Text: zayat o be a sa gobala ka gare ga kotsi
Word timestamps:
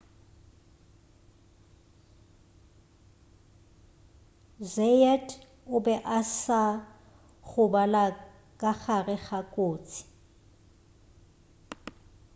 zayat 4.73 5.27
o 5.75 5.77
be 5.85 5.93
a 6.17 6.19
sa 6.39 6.63
gobala 7.49 8.03
ka 8.59 8.71
gare 8.83 9.15
ga 9.27 9.39
kotsi 9.53 9.99